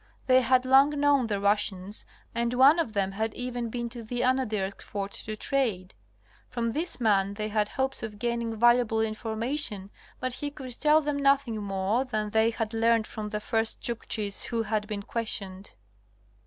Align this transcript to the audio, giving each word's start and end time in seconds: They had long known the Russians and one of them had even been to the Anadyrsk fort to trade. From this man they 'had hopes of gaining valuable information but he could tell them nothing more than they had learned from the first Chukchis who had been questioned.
They 0.25 0.41
had 0.41 0.65
long 0.65 0.99
known 0.99 1.27
the 1.27 1.39
Russians 1.39 2.05
and 2.33 2.55
one 2.55 2.79
of 2.79 2.93
them 2.93 3.11
had 3.11 3.35
even 3.35 3.69
been 3.69 3.87
to 3.89 4.01
the 4.01 4.21
Anadyrsk 4.21 4.81
fort 4.81 5.11
to 5.11 5.35
trade. 5.35 5.93
From 6.47 6.71
this 6.71 6.99
man 6.99 7.35
they 7.35 7.49
'had 7.49 7.67
hopes 7.67 8.01
of 8.01 8.17
gaining 8.17 8.55
valuable 8.57 9.01
information 9.01 9.91
but 10.19 10.33
he 10.33 10.49
could 10.49 10.79
tell 10.79 11.01
them 11.01 11.17
nothing 11.17 11.61
more 11.61 12.03
than 12.03 12.31
they 12.31 12.49
had 12.49 12.73
learned 12.73 13.05
from 13.05 13.29
the 13.29 13.39
first 13.39 13.79
Chukchis 13.79 14.45
who 14.45 14.63
had 14.63 14.87
been 14.87 15.03
questioned. 15.03 15.75